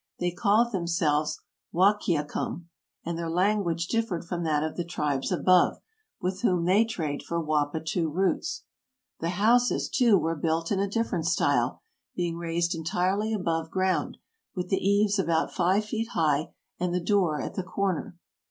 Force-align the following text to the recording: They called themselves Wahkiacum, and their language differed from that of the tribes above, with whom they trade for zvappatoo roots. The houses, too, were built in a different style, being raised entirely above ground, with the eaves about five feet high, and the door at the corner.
They 0.17 0.31
called 0.31 0.71
themselves 0.71 1.37
Wahkiacum, 1.71 2.67
and 3.05 3.19
their 3.19 3.29
language 3.29 3.87
differed 3.87 4.25
from 4.25 4.43
that 4.45 4.63
of 4.63 4.75
the 4.75 4.83
tribes 4.83 5.31
above, 5.31 5.77
with 6.19 6.41
whom 6.41 6.65
they 6.65 6.85
trade 6.85 7.21
for 7.21 7.37
zvappatoo 7.39 8.11
roots. 8.11 8.63
The 9.19 9.29
houses, 9.29 9.89
too, 9.89 10.17
were 10.17 10.33
built 10.35 10.71
in 10.71 10.79
a 10.79 10.87
different 10.89 11.27
style, 11.27 11.83
being 12.15 12.35
raised 12.39 12.73
entirely 12.73 13.31
above 13.31 13.69
ground, 13.69 14.17
with 14.55 14.69
the 14.69 14.77
eaves 14.83 15.19
about 15.19 15.53
five 15.53 15.85
feet 15.85 16.07
high, 16.13 16.51
and 16.79 16.95
the 16.95 16.99
door 16.99 17.39
at 17.39 17.53
the 17.53 17.61
corner. 17.61 18.17